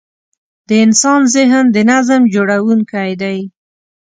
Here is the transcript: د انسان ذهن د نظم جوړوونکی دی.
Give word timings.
د 0.67 0.69
انسان 0.85 1.21
ذهن 1.35 1.65
د 1.75 1.77
نظم 1.91 2.21
جوړوونکی 2.33 3.11
دی. 3.21 3.37